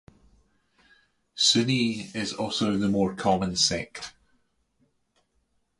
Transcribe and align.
Sunni 1.35 2.09
is 2.15 2.33
also 2.33 2.75
the 2.75 2.89
more 2.89 3.13
common 3.13 3.55
sect. 3.55 4.15